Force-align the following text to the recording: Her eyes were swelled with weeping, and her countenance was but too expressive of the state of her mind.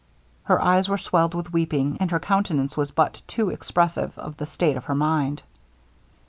Her 0.45 0.59
eyes 0.59 0.89
were 0.89 0.97
swelled 0.97 1.35
with 1.35 1.53
weeping, 1.53 1.97
and 1.99 2.09
her 2.09 2.19
countenance 2.19 2.75
was 2.75 2.89
but 2.89 3.21
too 3.27 3.51
expressive 3.51 4.17
of 4.17 4.35
the 4.37 4.47
state 4.47 4.75
of 4.75 4.85
her 4.85 4.95
mind. 4.95 5.43